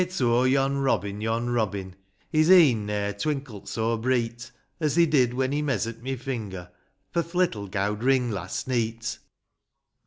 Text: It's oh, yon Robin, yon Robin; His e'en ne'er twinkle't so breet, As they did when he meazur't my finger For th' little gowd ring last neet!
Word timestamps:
It's 0.03 0.19
oh, 0.19 0.45
yon 0.45 0.79
Robin, 0.79 1.21
yon 1.21 1.51
Robin; 1.51 1.95
His 2.31 2.49
e'en 2.49 2.87
ne'er 2.87 3.13
twinkle't 3.13 3.67
so 3.67 3.95
breet, 3.99 4.49
As 4.79 4.95
they 4.95 5.05
did 5.05 5.31
when 5.31 5.51
he 5.51 5.61
meazur't 5.61 6.01
my 6.01 6.15
finger 6.15 6.71
For 7.11 7.21
th' 7.21 7.35
little 7.35 7.67
gowd 7.67 8.01
ring 8.01 8.31
last 8.31 8.67
neet! 8.67 9.19